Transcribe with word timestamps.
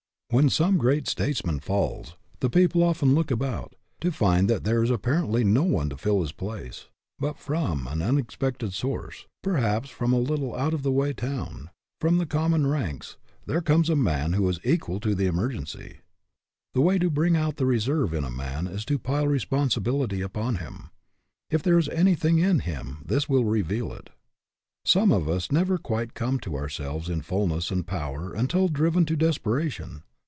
When 0.33 0.47
some 0.49 0.77
great 0.77 1.09
statesman 1.09 1.59
falls, 1.59 2.15
the 2.39 2.49
people 2.49 2.83
often 2.83 3.13
look 3.13 3.31
about, 3.31 3.75
to 3.99 4.13
find 4.13 4.49
that 4.49 4.63
there 4.63 4.81
is 4.81 4.89
appar 4.89 5.25
ently 5.27 5.45
no 5.45 5.63
one 5.63 5.89
to 5.89 5.97
fill 5.97 6.21
his 6.21 6.31
place; 6.31 6.87
but 7.19 7.37
from 7.37 7.85
an 7.85 8.01
unexpected 8.01 8.71
source 8.71 9.25
perhaps 9.43 9.89
from 9.89 10.13
a 10.13 10.17
little 10.19 10.55
out 10.55 10.73
of 10.73 10.83
the 10.83 10.91
way 10.93 11.11
town, 11.11 11.69
from 11.99 12.17
the 12.17 12.25
common 12.25 12.65
ranks 12.65 13.17
there 13.45 13.59
comes 13.59 13.89
a 13.89 13.95
man 13.97 14.31
who 14.31 14.47
is 14.47 14.61
equal 14.63 15.01
to 15.01 15.13
the 15.15 15.25
emergency. 15.25 15.97
The 16.75 16.79
way 16.79 16.97
to 16.97 17.09
bring 17.09 17.35
out 17.35 17.57
the 17.57 17.65
reserve 17.65 18.13
in 18.13 18.23
a 18.23 18.31
man 18.31 18.67
is 18.67 18.85
to 18.85 18.97
pile 18.97 19.27
responsibility 19.27 20.21
upon 20.21 20.55
him. 20.59 20.91
If 21.49 21.61
there 21.61 21.77
is 21.77 21.89
anything 21.89 22.39
in 22.39 22.59
him 22.59 22.99
this 23.05 23.27
will 23.27 23.43
reveal 23.43 23.91
it. 23.91 24.11
Some 24.85 25.11
of 25.11 25.27
us 25.27 25.51
never 25.51 25.77
quite 25.77 26.13
come 26.13 26.39
to 26.39 26.55
ourselves 26.55 27.09
in 27.09 27.21
fullness 27.21 27.69
and 27.69 27.85
power 27.85 28.31
until 28.33 28.69
driven 28.69 29.03
to 29.07 29.17
desper 29.17 29.61
ation. 29.61 30.03